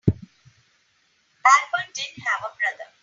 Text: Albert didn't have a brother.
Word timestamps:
Albert 1.43 1.93
didn't 1.93 2.23
have 2.25 2.51
a 2.51 2.55
brother. 2.57 2.91